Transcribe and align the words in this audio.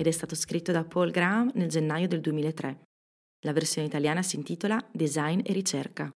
ed 0.00 0.06
è 0.06 0.10
stato 0.12 0.34
scritto 0.34 0.72
da 0.72 0.82
Paul 0.82 1.10
Graham 1.10 1.50
nel 1.54 1.68
gennaio 1.68 2.08
del 2.08 2.22
2003. 2.22 2.84
La 3.44 3.52
versione 3.52 3.86
italiana 3.86 4.22
si 4.22 4.36
intitola 4.36 4.82
Design 4.90 5.40
e 5.44 5.52
ricerca. 5.52 6.10